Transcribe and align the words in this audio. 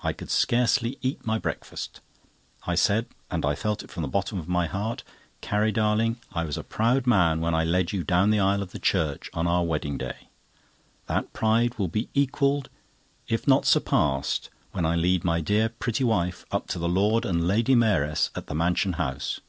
I 0.00 0.14
could 0.14 0.30
scarcely 0.30 0.96
eat 1.02 1.26
my 1.26 1.38
breakfast. 1.38 2.00
I 2.66 2.74
said—and 2.74 3.44
I 3.44 3.54
felt 3.54 3.82
it 3.82 3.90
from 3.90 4.00
the 4.04 4.08
bottom 4.08 4.38
of 4.38 4.48
my 4.48 4.64
heart,—"Carrie 4.66 5.70
darling, 5.70 6.16
I 6.32 6.44
was 6.44 6.56
a 6.56 6.64
proud 6.64 7.06
man 7.06 7.42
when 7.42 7.54
I 7.54 7.62
led 7.62 7.92
you 7.92 8.02
down 8.02 8.30
the 8.30 8.40
aisle 8.40 8.62
of 8.62 8.72
the 8.72 8.78
church 8.78 9.28
on 9.34 9.46
our 9.46 9.64
wedding 9.66 9.98
day; 9.98 10.28
that 11.08 11.34
pride 11.34 11.78
will 11.78 11.88
be 11.88 12.08
equalled, 12.14 12.70
if 13.28 13.46
not 13.46 13.66
surpassed, 13.66 14.48
when 14.72 14.86
I 14.86 14.96
lead 14.96 15.24
my 15.26 15.42
dear, 15.42 15.68
pretty 15.68 16.04
wife 16.04 16.46
up 16.50 16.68
to 16.68 16.78
the 16.78 16.88
Lord 16.88 17.26
and 17.26 17.46
Lady 17.46 17.74
Mayoress 17.74 18.30
at 18.34 18.46
the 18.46 18.54
Mansion 18.54 18.94
House." 18.94 19.40